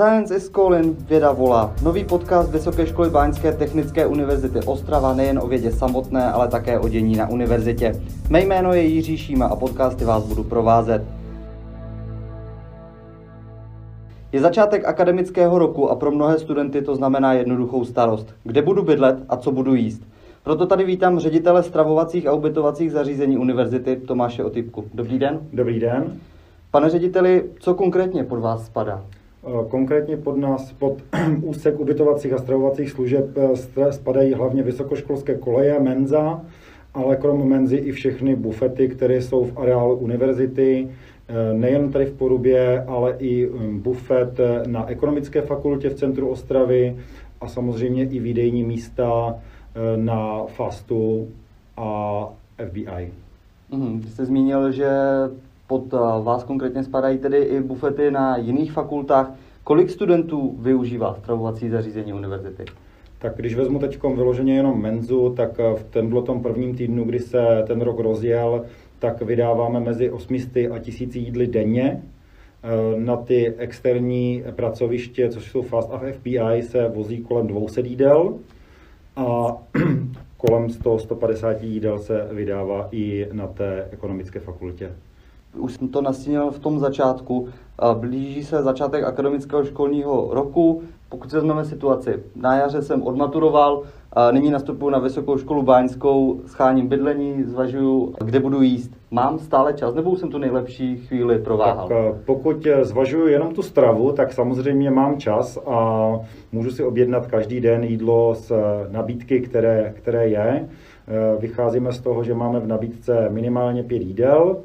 Science 0.00 0.36
is 0.36 0.48
calling, 0.48 1.08
věda 1.08 1.32
volá. 1.32 1.74
Nový 1.82 2.04
podcast 2.04 2.50
Vysoké 2.50 2.86
školy 2.86 3.10
Báňské 3.10 3.52
technické 3.52 4.06
univerzity 4.06 4.60
Ostrava 4.66 5.14
nejen 5.14 5.38
o 5.38 5.46
vědě 5.46 5.72
samotné, 5.72 6.32
ale 6.32 6.48
také 6.48 6.78
o 6.78 6.88
dění 6.88 7.16
na 7.16 7.28
univerzitě. 7.28 8.00
Mé 8.30 8.40
jméno 8.40 8.72
je 8.72 8.82
Jiří 8.82 9.16
Šíma 9.16 9.46
a 9.46 9.56
podcasty 9.56 10.04
vás 10.04 10.24
budu 10.24 10.44
provázet. 10.44 11.02
Je 14.32 14.40
začátek 14.40 14.84
akademického 14.84 15.58
roku 15.58 15.90
a 15.90 15.94
pro 15.94 16.10
mnohé 16.10 16.38
studenty 16.38 16.82
to 16.82 16.96
znamená 16.96 17.32
jednoduchou 17.32 17.84
starost. 17.84 18.34
Kde 18.44 18.62
budu 18.62 18.82
bydlet 18.82 19.16
a 19.28 19.36
co 19.36 19.52
budu 19.52 19.74
jíst? 19.74 20.02
Proto 20.42 20.66
tady 20.66 20.84
vítám 20.84 21.18
ředitele 21.18 21.62
stravovacích 21.62 22.26
a 22.26 22.32
ubytovacích 22.32 22.92
zařízení 22.92 23.38
univerzity 23.38 23.96
Tomáše 23.96 24.44
Otypku. 24.44 24.84
Dobrý 24.94 25.18
den. 25.18 25.40
Dobrý 25.52 25.80
den. 25.80 26.20
Pane 26.70 26.90
řediteli, 26.90 27.44
co 27.60 27.74
konkrétně 27.74 28.24
pod 28.24 28.38
vás 28.38 28.66
spadá? 28.66 29.02
Eh, 29.46 29.68
konkrétně 29.68 30.16
pod 30.16 30.36
nás, 30.36 30.72
pod 30.72 31.02
úsek 31.42 31.80
ubytovacích 31.80 32.32
a 32.32 32.38
stravovacích 32.38 32.90
služeb 32.90 33.36
eh, 33.36 33.92
spadají 33.92 34.34
hlavně 34.34 34.62
vysokoškolské 34.62 35.34
koleje, 35.34 35.80
menza, 35.80 36.40
ale 36.94 37.16
krom 37.16 37.48
menzy 37.48 37.76
i 37.76 37.92
všechny 37.92 38.36
bufety, 38.36 38.88
které 38.88 39.22
jsou 39.22 39.44
v 39.44 39.58
areálu 39.58 39.96
univerzity, 39.96 40.88
eh, 41.28 41.54
nejen 41.54 41.92
tady 41.92 42.04
v 42.04 42.12
Porubě, 42.12 42.84
ale 42.84 43.16
i 43.18 43.48
bufet 43.72 44.40
na 44.66 44.88
ekonomické 44.88 45.42
fakultě 45.42 45.88
v 45.90 45.94
centru 45.94 46.28
Ostravy 46.28 46.96
a 47.40 47.48
samozřejmě 47.48 48.04
i 48.04 48.20
výdejní 48.20 48.64
místa 48.64 49.38
na 49.96 50.44
FASTu 50.46 51.28
a 51.76 52.28
FBI. 52.68 53.12
Vy 53.94 54.08
jste 54.08 54.24
zmínil, 54.24 54.72
že 54.72 54.90
pod 55.70 55.94
eh, 55.94 55.98
vás 56.22 56.44
konkrétně 56.44 56.84
spadají 56.84 57.18
tedy 57.18 57.38
i 57.38 57.60
bufety 57.60 58.10
na 58.10 58.36
jiných 58.36 58.72
fakultách. 58.72 59.32
Kolik 59.64 59.90
studentů 59.90 60.56
využívá 60.58 61.14
stravovací 61.14 61.68
zařízení 61.68 62.12
univerzity? 62.12 62.64
Tak 63.18 63.36
když 63.36 63.54
vezmu 63.54 63.78
teď 63.78 64.02
vyloženě 64.02 64.54
jenom 64.56 64.82
menzu, 64.82 65.34
tak 65.36 65.60
eh, 65.60 65.74
v 65.74 65.84
tomhle 65.84 66.22
tom 66.22 66.42
prvním 66.42 66.76
týdnu, 66.76 67.04
kdy 67.04 67.18
se 67.18 67.64
ten 67.66 67.80
rok 67.80 67.98
rozjel, 67.98 68.64
tak 68.98 69.22
vydáváme 69.22 69.80
mezi 69.80 70.10
800 70.10 70.72
a 70.72 70.78
1000 70.78 71.16
jídly 71.16 71.46
denně. 71.46 72.02
Eh, 72.62 73.00
na 73.00 73.16
ty 73.16 73.54
externí 73.58 74.42
pracoviště, 74.56 75.28
což 75.28 75.50
jsou 75.50 75.62
Fast 75.62 75.90
a 75.92 76.00
FBI, 76.12 76.62
se 76.62 76.88
vozí 76.88 77.22
kolem 77.22 77.46
200 77.46 77.80
jídel 77.80 78.34
a 79.16 79.56
kolem 80.36 80.66
100-150 80.66 81.56
jídel 81.60 81.98
se 81.98 82.28
vydává 82.32 82.88
i 82.92 83.28
na 83.32 83.46
té 83.46 83.88
ekonomické 83.92 84.40
fakultě 84.40 84.90
už 85.58 85.72
jsem 85.72 85.88
to 85.88 86.02
nastínil 86.02 86.50
v 86.50 86.58
tom 86.58 86.78
začátku, 86.78 87.48
blíží 87.94 88.44
se 88.44 88.62
začátek 88.62 89.04
akademického 89.04 89.64
školního 89.64 90.28
roku. 90.32 90.82
Pokud 91.08 91.30
se 91.30 91.36
vezmeme 91.36 91.64
situaci, 91.64 92.22
na 92.36 92.56
jaře 92.56 92.82
jsem 92.82 93.02
odmaturoval, 93.02 93.82
nyní 94.30 94.50
nastupuji 94.50 94.90
na 94.90 94.98
Vysokou 94.98 95.38
školu 95.38 95.62
báňskou, 95.62 96.40
scháním 96.46 96.88
bydlení, 96.88 97.42
zvažuju, 97.42 98.14
kde 98.24 98.40
budu 98.40 98.62
jíst. 98.62 98.90
Mám 99.10 99.38
stále 99.38 99.72
čas, 99.72 99.94
nebo 99.94 100.16
jsem 100.16 100.30
tu 100.30 100.38
nejlepší 100.38 100.96
chvíli 100.96 101.38
prováhal? 101.38 101.88
Tak 101.88 101.96
eh, 102.00 102.22
pokud 102.24 102.66
eh, 102.66 102.84
zvažuju 102.84 103.26
jenom 103.26 103.54
tu 103.54 103.62
stravu, 103.62 104.12
tak 104.12 104.32
samozřejmě 104.32 104.90
mám 104.90 105.18
čas 105.18 105.58
a 105.66 106.10
můžu 106.52 106.70
si 106.70 106.84
objednat 106.84 107.26
každý 107.26 107.60
den 107.60 107.84
jídlo 107.84 108.34
z 108.34 108.50
eh, 108.50 108.54
nabídky, 108.90 109.40
které, 109.40 109.94
které 109.96 110.28
je. 110.28 110.68
Vycházíme 111.38 111.92
z 111.92 112.00
toho, 112.00 112.24
že 112.24 112.34
máme 112.34 112.60
v 112.60 112.66
nabídce 112.66 113.28
minimálně 113.30 113.82
pět 113.82 114.02
jídel, 114.02 114.56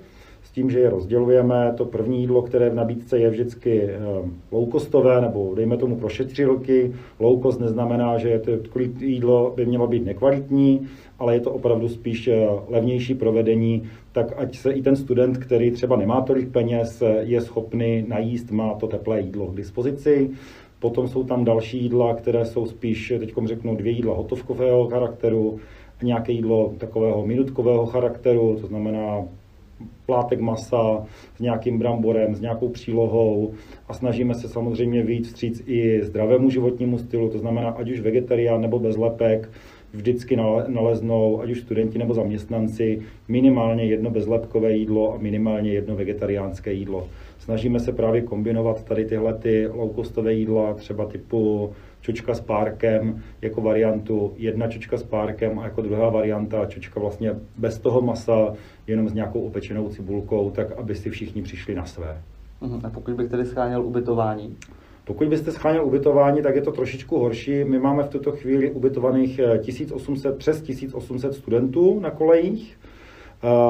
tím, 0.55 0.71
že 0.71 0.79
je 0.79 0.89
rozdělujeme. 0.89 1.73
To 1.77 1.85
první 1.85 2.21
jídlo, 2.21 2.41
které 2.41 2.69
v 2.69 2.75
nabídce 2.75 3.19
je 3.19 3.29
vždycky 3.29 3.81
eh, 3.81 3.99
loukostové, 4.51 5.21
nebo 5.21 5.55
dejme 5.55 5.77
tomu 5.77 5.95
pro 5.95 6.09
šetřilky. 6.09 6.93
Loukost 7.19 7.59
neznamená, 7.59 8.17
že 8.17 8.39
to 8.39 8.51
jídlo 8.99 9.53
by 9.55 9.65
mělo 9.65 9.87
být 9.87 10.05
nekvalitní, 10.05 10.87
ale 11.19 11.33
je 11.33 11.39
to 11.39 11.51
opravdu 11.51 11.89
spíš 11.89 12.27
eh, 12.27 12.47
levnější 12.69 13.15
provedení, 13.15 13.83
tak 14.11 14.33
ať 14.37 14.57
se 14.57 14.71
i 14.71 14.81
ten 14.81 14.95
student, 14.95 15.37
který 15.37 15.71
třeba 15.71 15.95
nemá 15.95 16.21
tolik 16.21 16.51
peněz, 16.51 17.03
je 17.19 17.41
schopný 17.41 18.05
najíst, 18.07 18.51
má 18.51 18.73
to 18.73 18.87
teplé 18.87 19.21
jídlo 19.21 19.47
k 19.47 19.55
dispozici. 19.55 20.29
Potom 20.79 21.07
jsou 21.07 21.23
tam 21.23 21.45
další 21.45 21.83
jídla, 21.83 22.13
které 22.13 22.45
jsou 22.45 22.65
spíš, 22.65 23.13
teď 23.19 23.33
řeknu, 23.45 23.75
dvě 23.75 23.91
jídla 23.91 24.15
hotovkového 24.15 24.87
charakteru, 24.87 25.59
nějaké 26.03 26.31
jídlo 26.31 26.73
takového 26.77 27.25
minutkového 27.25 27.85
charakteru, 27.85 28.57
to 28.61 28.67
znamená 28.67 29.23
plátek 30.05 30.39
masa 30.39 31.05
s 31.35 31.39
nějakým 31.39 31.79
bramborem, 31.79 32.35
s 32.35 32.41
nějakou 32.41 32.69
přílohou 32.69 33.53
a 33.87 33.93
snažíme 33.93 34.33
se 34.33 34.47
samozřejmě 34.47 35.03
vyjít 35.03 35.27
vstříc 35.27 35.63
i 35.65 36.03
zdravému 36.03 36.49
životnímu 36.49 36.97
stylu, 36.97 37.29
to 37.29 37.37
znamená, 37.37 37.69
ať 37.69 37.89
už 37.89 37.99
vegetarián 37.99 38.61
nebo 38.61 38.79
bezlepek, 38.79 39.49
vždycky 39.95 40.37
naleznou, 40.67 41.41
ať 41.41 41.49
už 41.49 41.61
studenti 41.61 41.99
nebo 41.99 42.13
zaměstnanci, 42.13 43.01
minimálně 43.27 43.83
jedno 43.83 44.09
bezlepkové 44.09 44.71
jídlo 44.71 45.13
a 45.13 45.17
minimálně 45.17 45.73
jedno 45.73 45.95
vegetariánské 45.95 46.73
jídlo. 46.73 47.07
Snažíme 47.39 47.79
se 47.79 47.91
právě 47.91 48.21
kombinovat 48.21 48.83
tady 48.83 49.05
tyhle 49.05 49.33
ty 49.33 49.67
loukostové 49.67 50.33
jídla, 50.33 50.73
třeba 50.73 51.05
typu 51.05 51.73
čočka 52.01 52.33
s 52.33 52.41
párkem 52.41 53.23
jako 53.41 53.61
variantu, 53.61 54.33
jedna 54.37 54.67
čočka 54.67 54.97
s 54.97 55.03
párkem 55.03 55.59
a 55.59 55.63
jako 55.63 55.81
druhá 55.81 56.09
varianta 56.09 56.65
čočka 56.65 56.99
vlastně 56.99 57.35
bez 57.57 57.79
toho 57.79 58.01
masa, 58.01 58.53
jenom 58.87 59.09
s 59.09 59.13
nějakou 59.13 59.41
opečenou 59.41 59.89
cibulkou, 59.89 60.51
tak 60.51 60.71
aby 60.71 60.95
si 60.95 61.09
všichni 61.09 61.41
přišli 61.41 61.75
na 61.75 61.85
své. 61.85 62.21
Mhm, 62.61 62.81
a 62.85 62.89
pokud 62.89 63.13
bych 63.13 63.29
tedy 63.29 63.45
scháněl 63.45 63.85
ubytování? 63.85 64.55
Pokud 65.05 65.27
byste 65.27 65.51
scháněl 65.51 65.85
ubytování, 65.85 66.41
tak 66.41 66.55
je 66.55 66.61
to 66.61 66.71
trošičku 66.71 67.19
horší. 67.19 67.63
My 67.63 67.79
máme 67.79 68.03
v 68.03 68.09
tuto 68.09 68.31
chvíli 68.31 68.71
ubytovaných 68.71 69.39
1800, 69.61 70.33
eh, 70.33 70.37
přes 70.37 70.61
1800 70.61 71.33
studentů 71.33 71.99
na 71.99 72.11
kolejích. 72.11 72.77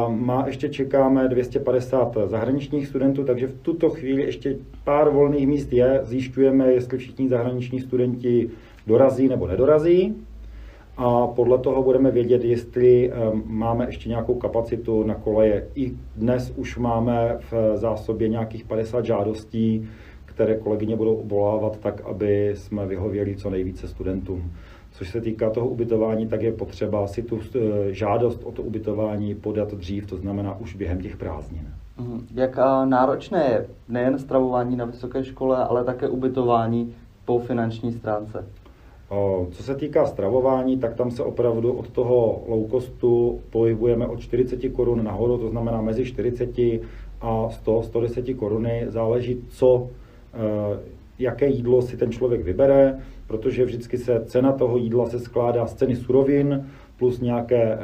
Má 0.10 0.44
ještě 0.48 0.70
čekáme 0.70 1.28
250 1.28 2.18
zahraničních 2.26 2.88
studentů, 2.88 3.24
takže 3.24 3.48
v 3.48 3.60
tuto 3.62 3.90
chvíli 3.90 4.24
ještě 4.24 4.58
pár 4.84 5.10
volných 5.10 5.48
míst 5.48 5.74
je. 5.74 6.00
Zjišťujeme, 6.04 6.72
jestli 6.72 6.98
všichni 6.98 7.30
zahraniční 7.30 7.80
studenti 7.80 8.50
dorazí 8.88 9.28
nebo 9.28 9.48
nedorazí. 9.48 10.16
A 10.98 11.28
podle 11.28 11.58
toho 11.58 11.84
budeme 11.84 12.12
vědět, 12.12 12.44
jestli 12.44 13.12
ehm, 13.12 13.44
máme 13.46 13.86
ještě 13.86 14.10
nějakou 14.10 14.36
kapacitu 14.36 15.04
na 15.04 15.16
koleje. 15.16 15.68
I 15.76 15.94
dnes 16.16 16.54
už 16.56 16.78
máme 16.78 17.38
v 17.52 17.78
zásobě 17.78 18.30
nějakých 18.30 18.64
50 18.64 19.06
žádostí, 19.06 19.90
které 20.36 20.58
kolegyně 20.58 20.96
budou 20.96 21.16
obolávat 21.16 21.78
tak, 21.80 22.02
aby 22.02 22.54
jsme 22.56 22.86
vyhověli 22.86 23.36
co 23.36 23.50
nejvíce 23.50 23.88
studentům. 23.88 24.52
Což 24.92 25.10
se 25.10 25.22
týká 25.22 25.50
toho 25.50 25.68
ubytování, 25.68 26.28
tak 26.28 26.42
je 26.42 26.52
potřeba 26.52 27.08
si 27.08 27.24
tu 27.24 27.40
eh, 27.40 27.94
žádost 27.94 28.44
o 28.44 28.52
to 28.52 28.64
ubytování 28.64 29.36
podat 29.36 29.74
dřív, 29.74 30.08
to 30.08 30.18
znamená 30.18 30.60
už 30.60 30.76
během 30.76 31.02
těch 31.02 31.18
prázdnin. 31.18 31.68
Mhm. 31.98 32.28
Jak 32.34 32.58
náročné 32.86 33.44
je 33.44 33.66
nejen 33.90 34.20
stravování 34.20 34.76
na 34.76 34.86
vysoké 34.86 35.24
škole, 35.24 35.58
ale 35.58 35.84
také 35.84 36.08
ubytování 36.08 36.96
po 37.26 37.40
finanční 37.40 37.94
stránce? 37.94 38.46
Co 39.52 39.64
se 39.64 39.76
týká 39.76 40.06
stravování, 40.06 40.78
tak 40.78 40.94
tam 40.94 41.12
se 41.12 41.24
opravdu 41.24 41.74
od 41.74 41.90
toho 41.90 42.44
low 42.48 42.70
costu 42.70 43.40
pohybujeme 43.50 44.08
od 44.08 44.20
40 44.20 44.70
korun 44.70 45.04
nahoru, 45.04 45.38
to 45.38 45.50
znamená 45.50 45.82
mezi 45.82 46.06
40 46.06 46.50
a 47.22 47.50
100, 47.50 47.84
110 47.84 48.34
koruny. 48.34 48.86
Záleží, 48.88 49.44
co, 49.50 49.90
jaké 51.20 51.48
jídlo 51.48 51.82
si 51.82 51.98
ten 51.98 52.12
člověk 52.12 52.44
vybere 52.44 53.00
protože 53.28 53.66
vždycky 53.66 53.98
se 53.98 54.22
cena 54.26 54.52
toho 54.52 54.78
jídla 54.78 55.10
se 55.10 55.20
skládá 55.20 55.68
z 55.68 55.74
ceny 55.74 55.96
surovin 55.96 56.70
plus 56.98 57.20
nějaké 57.20 57.64
eh, 57.64 57.80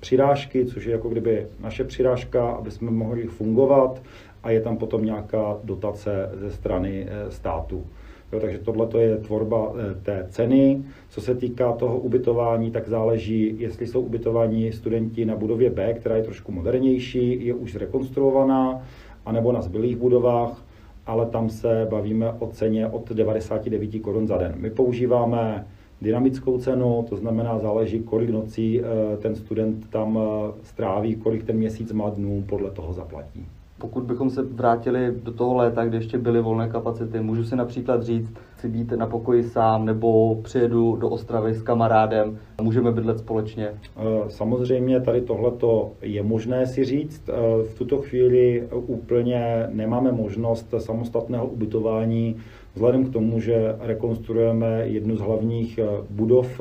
přirážky, 0.00 0.66
což 0.66 0.84
je 0.84 0.92
jako 0.92 1.08
kdyby 1.08 1.46
naše 1.60 1.84
přirážka, 1.84 2.50
aby 2.50 2.70
jsme 2.70 2.90
mohli 2.90 3.26
fungovat 3.26 4.02
a 4.42 4.50
je 4.50 4.60
tam 4.60 4.76
potom 4.76 5.04
nějaká 5.04 5.58
dotace 5.64 6.30
ze 6.32 6.50
strany 6.50 7.06
eh, 7.08 7.30
státu. 7.30 7.86
Jo, 8.32 8.40
takže 8.40 8.58
tohle 8.58 9.02
je 9.02 9.16
tvorba 9.16 9.72
eh, 9.74 9.94
té 10.02 10.26
ceny. 10.30 10.84
Co 11.08 11.20
se 11.20 11.34
týká 11.34 11.72
toho 11.72 11.98
ubytování, 11.98 12.70
tak 12.70 12.88
záleží, 12.88 13.54
jestli 13.58 13.86
jsou 13.86 14.00
ubytovaní 14.00 14.72
studenti 14.72 15.24
na 15.24 15.36
budově 15.36 15.70
B, 15.70 15.94
která 15.94 16.16
je 16.16 16.22
trošku 16.22 16.52
modernější, 16.52 17.46
je 17.46 17.54
už 17.54 17.72
zrekonstruovaná, 17.72 18.82
anebo 19.26 19.52
na 19.52 19.62
zbylých 19.62 19.96
budovách 19.96 20.64
ale 21.10 21.26
tam 21.26 21.50
se 21.50 21.86
bavíme 21.90 22.32
o 22.32 22.46
ceně 22.46 22.86
od 22.86 23.10
99 23.12 23.98
korun 23.98 24.26
za 24.26 24.36
den. 24.36 24.54
My 24.56 24.70
používáme 24.70 25.66
dynamickou 26.02 26.58
cenu, 26.58 27.06
to 27.08 27.16
znamená 27.16 27.58
záleží, 27.58 28.02
kolik 28.02 28.30
nocí 28.30 28.80
eh, 28.80 29.16
ten 29.16 29.34
student 29.36 29.90
tam 29.90 30.18
eh, 30.18 30.52
stráví, 30.62 31.16
kolik 31.16 31.44
ten 31.44 31.56
měsíc 31.56 31.92
má 31.92 32.10
dnů, 32.10 32.44
podle 32.48 32.70
toho 32.70 32.92
zaplatí. 32.92 33.46
Pokud 33.80 34.04
bychom 34.04 34.30
se 34.30 34.42
vrátili 34.42 35.14
do 35.22 35.32
toho 35.32 35.54
léta, 35.54 35.84
kde 35.84 35.98
ještě 35.98 36.18
byly 36.18 36.40
volné 36.40 36.68
kapacity, 36.68 37.20
můžu 37.20 37.44
si 37.44 37.56
například 37.56 38.02
říct, 38.02 38.34
chci 38.54 38.68
být 38.68 38.92
na 38.92 39.06
pokoji 39.06 39.42
sám 39.42 39.84
nebo 39.84 40.34
přijedu 40.42 40.96
do 40.96 41.08
Ostravy 41.08 41.54
s 41.54 41.62
kamarádem, 41.62 42.38
můžeme 42.62 42.92
bydlet 42.92 43.18
společně? 43.18 43.68
Eh, 43.68 44.00
samozřejmě 44.28 45.00
tady 45.00 45.20
tohleto 45.20 45.92
je 46.02 46.22
možné 46.22 46.66
si 46.66 46.84
říct. 46.84 47.28
Eh, 47.28 47.32
v 47.62 47.78
tuto 47.78 47.98
chvíli 47.98 48.68
úplně 48.86 49.66
nemáme 49.70 50.12
možnost 50.12 50.74
samostatného 50.78 51.46
ubytování, 51.46 52.36
Vzhledem 52.74 53.04
k 53.04 53.12
tomu, 53.12 53.40
že 53.40 53.76
rekonstruujeme 53.80 54.82
jednu 54.84 55.16
z 55.16 55.20
hlavních 55.20 55.78
eh, 55.78 55.86
budov 56.10 56.60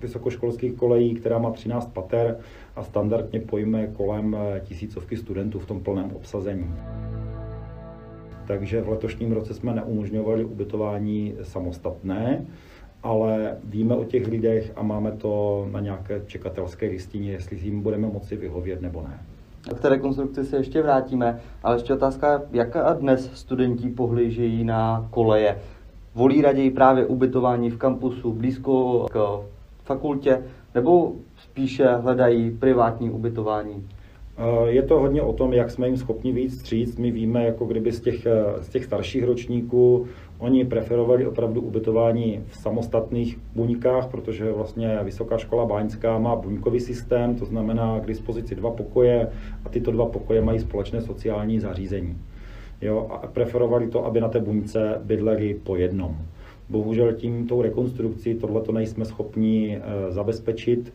vysokoškolských 0.00 0.74
kolejí, 0.74 1.14
která 1.14 1.38
má 1.38 1.50
13 1.50 1.92
pater 1.92 2.38
a 2.76 2.82
standardně 2.82 3.40
pojme 3.40 3.86
kolem 3.86 4.36
tisícovky 4.64 5.16
studentů 5.16 5.58
v 5.58 5.66
tom 5.66 5.80
plném 5.80 6.10
obsazení. 6.16 6.74
Takže 8.46 8.82
v 8.82 8.88
letošním 8.88 9.32
roce 9.32 9.54
jsme 9.54 9.74
neumožňovali 9.74 10.44
ubytování 10.44 11.34
samostatné, 11.42 12.46
ale 13.02 13.56
víme 13.64 13.94
o 13.94 14.04
těch 14.04 14.26
lidech 14.26 14.72
a 14.76 14.82
máme 14.82 15.12
to 15.12 15.66
na 15.70 15.80
nějaké 15.80 16.22
čekatelské 16.26 16.86
listině, 16.86 17.32
jestli 17.32 17.56
jim 17.56 17.82
budeme 17.82 18.08
moci 18.08 18.36
vyhovět 18.36 18.80
nebo 18.80 19.02
ne. 19.02 19.20
K 19.76 19.80
té 19.80 19.88
rekonstrukci 19.88 20.44
se 20.44 20.56
ještě 20.56 20.82
vrátíme, 20.82 21.40
ale 21.62 21.76
ještě 21.76 21.94
otázka, 21.94 22.42
jak 22.52 22.76
dnes 23.00 23.30
studenti 23.34 23.88
pohlížejí 23.88 24.64
na 24.64 25.06
koleje? 25.10 25.58
Volí 26.14 26.42
raději 26.42 26.70
právě 26.70 27.06
ubytování 27.06 27.70
v 27.70 27.78
kampusu 27.78 28.32
blízko 28.32 29.06
k 29.10 29.40
fakultě, 29.84 30.44
nebo 30.74 31.12
spíše 31.38 31.86
hledají 31.94 32.50
privátní 32.50 33.10
ubytování? 33.10 33.88
Eh, 34.40 34.70
je 34.70 34.82
to 34.82 34.98
hodně 34.98 35.22
o 35.22 35.32
tom, 35.32 35.52
jak 35.52 35.70
jsme 35.70 35.86
jim 35.86 35.96
schopni 35.96 36.32
víc 36.32 36.60
stříct. 36.60 36.98
My 36.98 37.10
víme, 37.10 37.44
jako 37.44 37.64
kdyby 37.64 37.92
z 37.92 38.00
těch, 38.00 38.26
eh, 38.26 38.62
z 38.62 38.68
těch 38.68 38.84
starších 38.84 39.24
ročníků, 39.24 40.06
oni 40.38 40.64
preferovali 40.64 41.26
opravdu 41.26 41.60
ubytování 41.60 42.40
v 42.46 42.56
samostatných 42.56 43.38
buňkách, 43.54 44.06
protože 44.06 44.52
vlastně 44.52 44.98
Vysoká 45.04 45.38
škola 45.38 45.66
Báňská 45.66 46.18
má 46.18 46.36
buňkový 46.36 46.80
systém, 46.80 47.34
to 47.34 47.44
znamená 47.44 48.00
k 48.00 48.06
dispozici 48.06 48.54
dva 48.54 48.70
pokoje 48.70 49.28
a 49.64 49.68
tyto 49.68 49.90
dva 49.92 50.06
pokoje 50.06 50.42
mají 50.42 50.58
společné 50.58 51.00
sociální 51.00 51.60
zařízení. 51.60 52.18
Jo, 52.80 53.06
a 53.10 53.26
preferovali 53.26 53.88
to, 53.88 54.06
aby 54.06 54.20
na 54.20 54.28
té 54.28 54.40
buňce 54.40 55.00
bydleli 55.04 55.54
po 55.62 55.76
jednom. 55.76 56.16
Bohužel 56.68 57.12
tím 57.12 57.46
tou 57.46 57.62
rekonstrukcí 57.62 58.34
tohle 58.34 58.62
to 58.62 58.72
nejsme 58.72 59.04
schopni 59.04 59.76
e, 59.76 60.12
zabezpečit, 60.12 60.92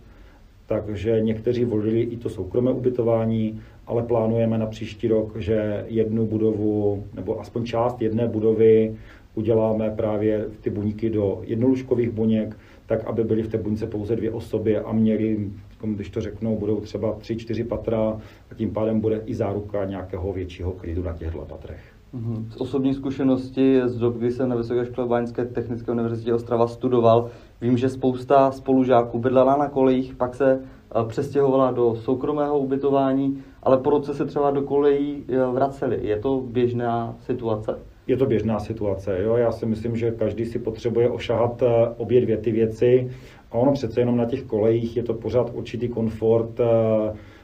takže 0.66 1.22
někteří 1.22 1.66
volili 1.66 2.02
i 2.02 2.18
to 2.18 2.30
soukromé 2.30 2.72
ubytování, 2.72 3.62
ale 3.88 4.04
plánujeme 4.04 4.58
na 4.58 4.66
příští 4.66 5.08
rok, 5.08 5.38
že 5.38 5.86
jednu 5.88 6.26
budovu, 6.26 7.04
nebo 7.14 7.40
aspoň 7.40 7.66
část 7.66 8.02
jedné 8.02 8.28
budovy 8.28 8.96
uděláme 9.36 9.90
právě 9.90 10.46
ty 10.62 10.70
buňky 10.70 11.10
do 11.10 11.42
jednolůžkových 11.44 12.12
buněk, 12.12 12.58
tak 12.86 13.06
aby 13.06 13.24
byly 13.24 13.44
v 13.44 13.48
té 13.48 13.58
buňce 13.58 13.88
pouze 13.88 14.16
dvě 14.16 14.32
osoby 14.32 14.78
a 14.78 14.92
měli, 14.92 15.50
když 15.84 16.10
to 16.10 16.22
řeknou, 16.22 16.58
budou 16.58 16.82
třeba 16.82 17.14
tři, 17.14 17.36
čtyři 17.36 17.64
patra 17.64 18.22
a 18.52 18.56
tím 18.56 18.72
pádem 18.72 19.00
bude 19.00 19.22
i 19.26 19.36
záruka 19.36 19.86
nějakého 19.86 20.34
většího 20.34 20.72
klidu 20.72 21.04
na 21.04 21.14
těchto 21.14 21.40
patrech. 21.40 21.96
Mhm. 22.14 22.52
Z 22.52 22.62
osobní 22.62 22.94
zkušenosti 22.94 23.82
z 23.86 23.98
dob, 23.98 24.18
kdy 24.18 24.32
jsem 24.32 24.50
na 24.50 24.56
Vysoké 24.56 24.86
škole 24.86 25.08
Báňské 25.08 25.46
technické 25.46 25.92
univerzitě 25.92 26.34
Ostrava 26.34 26.68
studoval, 26.68 27.30
vím, 27.62 27.78
že 27.78 27.90
spousta 27.90 28.52
spolužáků 28.52 29.20
bydlela 29.20 29.58
na 29.58 29.70
kolejích, 29.70 30.16
pak 30.16 30.36
se 30.36 30.60
eh, 30.62 31.06
přestěhovala 31.08 31.72
do 31.72 31.96
soukromého 31.96 32.60
ubytování, 32.60 33.44
ale 33.64 33.78
po 33.78 33.90
roce 33.90 34.14
se 34.14 34.26
třeba 34.26 34.52
do 34.52 34.62
kolejí 34.62 35.24
eh, 35.30 35.46
vraceli. 35.54 36.00
Je 36.02 36.20
to 36.20 36.42
běžná 36.48 37.16
situace? 37.20 37.80
Je 38.08 38.18
to 38.18 38.26
běžná 38.26 38.60
situace. 38.60 39.22
Jo? 39.24 39.36
Já 39.36 39.52
si 39.52 39.66
myslím, 39.66 39.96
že 39.96 40.12
každý 40.12 40.46
si 40.46 40.60
potřebuje 40.60 41.10
ošahat 41.10 41.62
eh, 41.62 41.88
obě 41.98 42.22
dvě 42.22 42.38
ty 42.38 42.52
věci. 42.52 43.12
A 43.52 43.58
ono 43.58 43.72
přece 43.72 44.02
jenom 44.02 44.18
na 44.18 44.26
těch 44.26 44.44
kolejích 44.44 44.98
je 44.98 45.04
to 45.04 45.14
pořád 45.14 45.52
určitý 45.54 45.88
komfort 45.88 46.60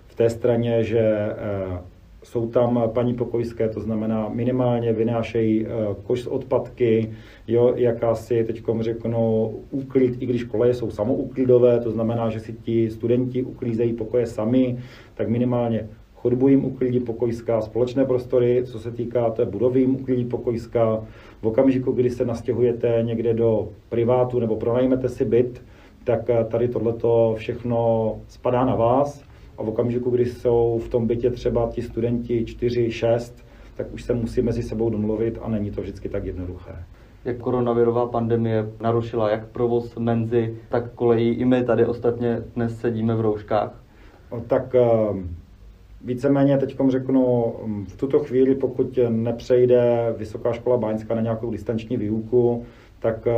v 0.07 0.15
té 0.15 0.29
straně, 0.29 0.83
že 0.83 1.35
jsou 2.23 2.47
tam 2.47 2.81
paní 2.93 3.13
pokojské, 3.13 3.69
to 3.69 3.79
znamená 3.79 4.29
minimálně 4.29 4.93
vynášejí 4.93 5.65
eh, 5.65 5.69
koš 6.03 6.21
z 6.21 6.27
odpadky, 6.27 7.11
jo, 7.47 7.73
jakási, 7.75 8.43
teď 8.43 8.63
řeknu, 8.79 9.53
úklid, 9.71 10.17
i 10.19 10.25
když 10.25 10.43
koleje 10.43 10.73
jsou 10.73 10.91
samouklidové, 10.91 11.79
to 11.79 11.91
znamená, 11.91 12.29
že 12.29 12.39
si 12.39 12.53
ti 12.53 12.89
studenti 12.89 13.43
uklízejí 13.43 13.93
pokoje 13.93 14.27
sami, 14.27 14.77
tak 15.13 15.29
minimálně 15.29 15.89
chodbu 16.15 16.47
jim 16.47 16.65
uklidí 16.65 16.99
pokojská, 16.99 17.61
společné 17.61 18.05
prostory, 18.05 18.63
co 18.65 18.79
se 18.79 18.91
týká 18.91 19.29
té 19.29 19.45
budovy 19.45 19.79
jim 19.79 19.95
uklidí 19.95 20.25
pokojská. 20.25 21.03
V 21.41 21.47
okamžiku, 21.47 21.91
kdy 21.91 22.09
se 22.09 22.25
nastěhujete 22.25 22.99
někde 23.01 23.33
do 23.33 23.69
privátu 23.89 24.39
nebo 24.39 24.55
pronajmete 24.55 25.09
si 25.09 25.25
byt, 25.25 25.63
tak 26.03 26.29
eh, 26.29 26.43
tady 26.43 26.67
tohleto 26.67 27.33
všechno 27.37 28.15
spadá 28.27 28.65
na 28.65 28.75
vás 28.75 29.30
a 29.61 29.63
v 29.63 29.69
okamžiku, 29.69 30.09
kdy 30.09 30.25
jsou 30.25 30.81
v 30.85 30.89
tom 30.89 31.07
bytě 31.07 31.31
třeba 31.31 31.69
ti 31.71 31.81
studenti 31.81 32.45
4, 32.45 32.91
6, 32.91 33.45
tak 33.77 33.93
už 33.93 34.03
se 34.03 34.13
musí 34.13 34.41
mezi 34.41 34.63
sebou 34.63 34.89
domluvit 34.89 35.39
a 35.41 35.49
není 35.49 35.71
to 35.71 35.81
vždycky 35.81 36.09
tak 36.09 36.25
jednoduché. 36.25 36.71
Jak 37.25 37.37
koronavirová 37.37 38.05
pandemie 38.05 38.71
narušila 38.81 39.29
jak 39.29 39.47
provoz 39.47 39.95
menzy, 39.95 40.57
tak 40.69 40.93
kolejí. 40.93 41.29
I 41.29 41.45
my 41.45 41.63
tady 41.63 41.85
ostatně 41.85 42.41
dnes 42.55 42.79
sedíme 42.79 43.15
v 43.15 43.21
rouškách. 43.21 43.83
Tak 44.47 44.75
eh, 44.75 44.87
víceméně 46.05 46.57
teď 46.57 46.77
řeknu, 46.89 47.53
v 47.87 47.97
tuto 47.97 48.19
chvíli, 48.19 48.55
pokud 48.55 48.99
nepřejde 49.09 50.13
Vysoká 50.17 50.53
škola 50.53 50.77
Báňská 50.77 51.15
na 51.15 51.21
nějakou 51.21 51.51
distanční 51.51 51.97
výuku, 51.97 52.65
tak 52.99 53.27
eh, 53.27 53.33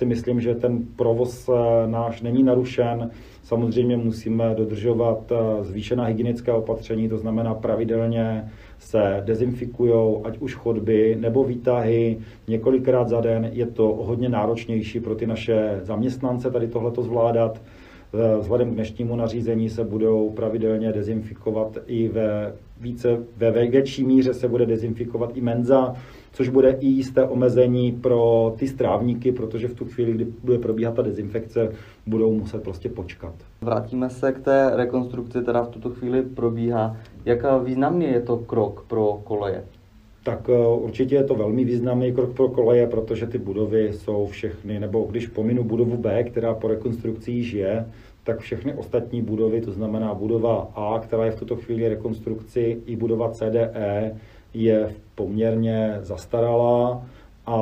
si 0.00 0.06
myslím, 0.06 0.40
že 0.40 0.54
ten 0.54 0.78
provoz 0.96 1.48
eh, 1.48 1.52
náš 1.86 2.22
není 2.22 2.42
narušen. 2.42 3.10
Samozřejmě 3.42 3.96
musíme 3.96 4.54
dodržovat 4.54 5.32
eh, 5.32 5.64
zvýšená 5.64 6.04
hygienická 6.04 6.54
opatření, 6.54 7.08
to 7.08 7.18
znamená 7.18 7.54
pravidelně 7.54 8.50
se 8.78 9.22
dezinfikují, 9.24 10.24
ať 10.24 10.38
už 10.38 10.54
chodby 10.54 11.16
nebo 11.20 11.44
výtahy 11.44 12.18
několikrát 12.48 13.08
za 13.08 13.20
den. 13.20 13.50
Je 13.52 13.66
to 13.66 13.84
hodně 13.84 14.28
náročnější 14.28 15.00
pro 15.00 15.14
ty 15.14 15.26
naše 15.26 15.80
zaměstnance 15.82 16.50
tady 16.50 16.68
tohleto 16.68 17.02
zvládat. 17.02 17.60
Eh, 17.60 18.40
vzhledem 18.40 18.70
k 18.70 18.74
dnešnímu 18.74 19.16
nařízení 19.16 19.68
se 19.68 19.84
budou 19.84 20.30
pravidelně 20.30 20.92
dezinfikovat 20.92 21.78
i 21.86 22.08
ve 22.08 22.52
více, 22.80 23.18
ve 23.36 23.50
větší 23.50 24.04
míře 24.04 24.34
se 24.34 24.48
bude 24.48 24.66
dezinfikovat 24.66 25.36
i 25.36 25.40
menza, 25.40 25.94
což 26.32 26.48
bude 26.48 26.70
i 26.80 26.86
jisté 26.86 27.24
omezení 27.24 27.92
pro 27.92 28.54
ty 28.58 28.68
strávníky, 28.68 29.32
protože 29.32 29.68
v 29.68 29.74
tu 29.74 29.84
chvíli, 29.84 30.12
kdy 30.12 30.26
bude 30.44 30.58
probíhat 30.58 30.94
ta 30.94 31.02
dezinfekce, 31.02 31.72
budou 32.06 32.32
muset 32.32 32.62
prostě 32.62 32.88
počkat. 32.88 33.34
Vrátíme 33.60 34.10
se 34.10 34.32
k 34.32 34.38
té 34.38 34.70
rekonstrukci, 34.74 35.38
která 35.42 35.62
v 35.62 35.68
tuto 35.68 35.90
chvíli 35.90 36.22
probíhá. 36.22 36.96
Jak 37.24 37.64
významný 37.64 38.06
je 38.06 38.20
to 38.20 38.36
krok 38.36 38.84
pro 38.88 39.20
koleje? 39.24 39.64
Tak 40.22 40.48
eh, 40.48 40.68
určitě 40.68 41.14
je 41.14 41.24
to 41.24 41.34
velmi 41.34 41.64
významný 41.64 42.12
krok 42.12 42.34
pro 42.34 42.48
koleje, 42.48 42.86
protože 42.86 43.26
ty 43.26 43.38
budovy 43.38 43.92
jsou 43.92 44.26
všechny, 44.26 44.80
nebo 44.80 45.06
když 45.10 45.26
pominu 45.26 45.64
budovu 45.64 45.96
B, 45.96 46.24
která 46.24 46.54
po 46.54 46.68
rekonstrukci 46.68 47.30
již 47.30 47.52
je, 47.52 47.86
tak 48.24 48.40
všechny 48.40 48.74
ostatní 48.74 49.22
budovy, 49.22 49.60
to 49.60 49.72
znamená 49.72 50.14
budova 50.14 50.70
A, 50.74 50.98
která 50.98 51.24
je 51.24 51.30
v 51.30 51.38
tuto 51.38 51.56
chvíli 51.56 51.88
rekonstrukci, 51.88 52.82
i 52.86 52.96
budova 52.96 53.30
CDE, 53.30 54.16
je 54.54 54.94
poměrně 55.20 55.98
zastaralá 56.00 57.02
a 57.46 57.56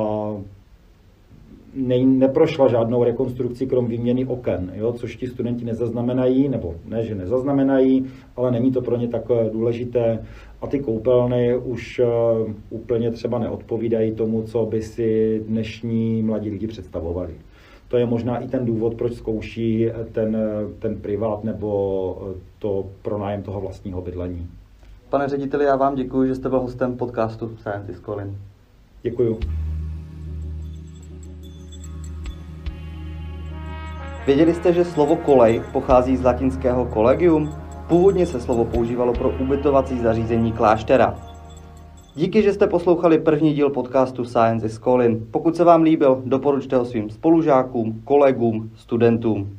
ne, 1.75 2.05
neprošla 2.05 2.67
žádnou 2.67 3.03
rekonstrukci 3.03 3.67
krom 3.67 3.87
výměny 3.87 4.25
oken, 4.25 4.71
jo, 4.75 4.93
což 4.93 5.15
ti 5.15 5.27
studenti 5.27 5.65
nezaznamenají, 5.65 6.49
nebo 6.49 6.75
ne, 6.85 7.03
že 7.03 7.15
nezaznamenají, 7.15 8.05
ale 8.35 8.51
není 8.51 8.71
to 8.71 8.81
pro 8.81 8.97
ně 8.97 9.07
tak 9.07 9.23
důležité. 9.51 10.25
A 10.61 10.67
ty 10.67 10.79
koupelny 10.79 11.57
už 11.57 11.99
uh, 11.99 12.53
úplně 12.69 13.11
třeba 13.11 13.39
neodpovídají 13.39 14.11
tomu, 14.11 14.43
co 14.43 14.65
by 14.65 14.81
si 14.81 15.41
dnešní 15.47 16.23
mladí 16.23 16.49
lidi 16.49 16.67
představovali. 16.67 17.33
To 17.87 17.97
je 17.97 18.05
možná 18.05 18.37
i 18.37 18.47
ten 18.47 18.65
důvod, 18.65 18.95
proč 18.95 19.13
zkouší 19.13 19.87
ten, 20.11 20.37
ten 20.79 20.95
privát 20.95 21.43
nebo 21.43 22.31
to 22.59 22.85
pronájem 23.01 23.43
toho 23.43 23.61
vlastního 23.61 24.01
bydlení. 24.01 24.47
Pane 25.09 25.27
řediteli, 25.27 25.65
já 25.65 25.75
vám 25.75 25.95
děkuji, 25.95 26.27
že 26.27 26.35
jste 26.35 26.49
byl 26.49 26.59
hostem 26.59 26.97
podcastu 26.97 27.57
Science 27.57 27.91
is 27.91 27.99
Calling. 27.99 28.37
Děkuji. 29.03 29.39
Věděli 34.25 34.53
jste, 34.53 34.73
že 34.73 34.85
slovo 34.85 35.15
kolej 35.15 35.63
pochází 35.73 36.17
z 36.17 36.23
latinského 36.23 36.89
collegium? 36.93 37.55
Původně 37.87 38.25
se 38.25 38.41
slovo 38.41 38.65
používalo 38.65 39.13
pro 39.13 39.29
ubytovací 39.39 39.99
zařízení 39.99 40.51
kláštera. 40.51 41.19
Díky, 42.15 42.43
že 42.43 42.53
jste 42.53 42.67
poslouchali 42.67 43.19
první 43.19 43.53
díl 43.53 43.69
podcastu 43.69 44.25
Science 44.25 44.65
is 44.65 44.77
Calling. 44.77 45.23
Pokud 45.31 45.55
se 45.55 45.63
vám 45.63 45.81
líbil, 45.81 46.21
doporučte 46.25 46.75
ho 46.75 46.85
svým 46.85 47.09
spolužákům, 47.09 48.01
kolegům, 48.03 48.71
studentům. 48.75 49.57